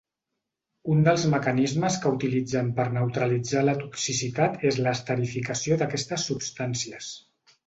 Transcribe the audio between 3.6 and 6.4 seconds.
la toxicitat és l'esterificació d'aquestes